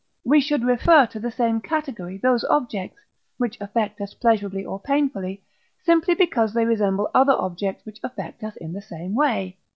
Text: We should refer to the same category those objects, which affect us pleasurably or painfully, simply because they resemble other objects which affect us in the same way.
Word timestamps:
We 0.25 0.41
should 0.41 0.63
refer 0.63 1.05
to 1.05 1.19
the 1.19 1.29
same 1.29 1.61
category 1.61 2.17
those 2.17 2.43
objects, 2.45 2.97
which 3.37 3.61
affect 3.61 4.01
us 4.01 4.15
pleasurably 4.15 4.65
or 4.65 4.79
painfully, 4.79 5.43
simply 5.83 6.15
because 6.15 6.55
they 6.55 6.65
resemble 6.65 7.11
other 7.13 7.33
objects 7.33 7.85
which 7.85 7.99
affect 8.01 8.43
us 8.43 8.55
in 8.55 8.73
the 8.73 8.81
same 8.81 9.13
way. 9.13 9.59